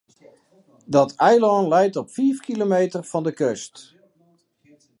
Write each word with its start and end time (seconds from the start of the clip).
Dat 0.95 1.11
eilân 1.29 1.67
leit 1.71 1.95
op 2.01 2.09
fiif 2.15 2.37
kilometer 2.47 3.01
fan 3.11 3.23
de 3.27 3.33
kust. 3.39 3.75